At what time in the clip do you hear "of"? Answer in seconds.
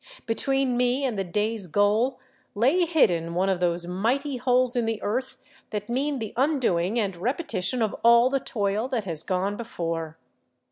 3.49-3.59, 7.83-7.95